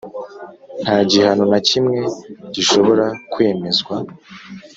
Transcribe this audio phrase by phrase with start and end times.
[0.81, 2.01] Nta gihano na kimwe
[2.53, 3.95] gishobora kwemezwa